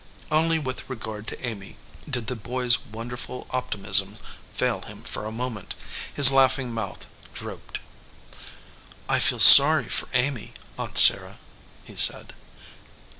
Only 0.31 0.57
with 0.57 0.89
regard 0.89 1.27
to 1.27 1.39
Amy 1.45 1.77
did 2.09 2.25
the 2.25 2.35
boy 2.35 2.65
s 2.65 2.79
wonderful 2.91 3.45
opti 3.51 3.79
mism 3.79 4.17
fail 4.51 4.81
him 4.81 5.03
for 5.03 5.27
a 5.27 5.31
moment. 5.31 5.75
His 6.15 6.31
laughing 6.31 6.73
mouth 6.73 7.05
drooped. 7.35 7.79
"I 9.07 9.19
feel 9.19 9.37
sorry 9.39 9.89
for 9.89 10.07
Amy, 10.13 10.55
Aunt 10.75 10.97
Sarah," 10.97 11.37
he 11.85 11.95
said. 11.95 12.33